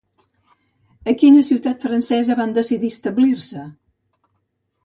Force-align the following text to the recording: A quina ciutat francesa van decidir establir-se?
A 1.11 1.15
quina 1.23 1.43
ciutat 1.51 1.85
francesa 1.87 2.39
van 2.41 2.57
decidir 2.57 2.91
establir-se? 2.95 3.67